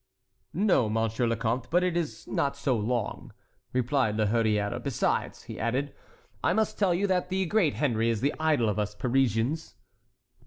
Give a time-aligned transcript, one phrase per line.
[0.55, 3.31] "No, Monsieur le Comte, but it is not so long,"
[3.71, 5.93] replied La Hurière; "besides," he added,
[6.43, 9.75] "I must tell you that the great Henry is the idol of us Parisians."